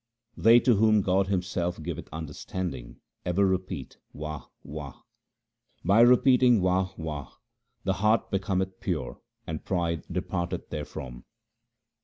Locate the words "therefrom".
10.71-11.25